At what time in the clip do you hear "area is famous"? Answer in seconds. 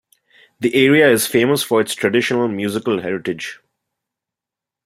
0.73-1.61